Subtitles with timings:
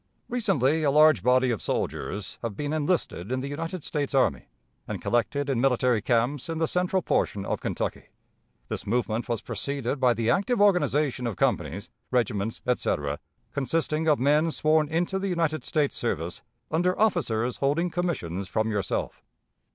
[0.29, 4.47] "Recently a large body of soldiers have been enlisted in the United States army
[4.87, 8.05] and collected in military camps in the central portion of Kentucky.
[8.67, 13.19] This movement was preceded by the active organization of companies, regiments, etc.,
[13.53, 16.41] consisting of men sworn into the United States service,
[16.71, 19.23] under officers holding commissions from yourself.